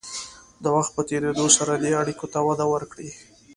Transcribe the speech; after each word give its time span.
د 0.63 0.65
وخت 0.75 0.91
په 0.95 1.01
تېرېدو 1.09 1.45
سره 1.57 1.73
دې 1.83 1.91
اړیکو 2.01 2.25
ته 2.33 2.39
وده 2.47 2.65
ورکړئ. 2.73 3.09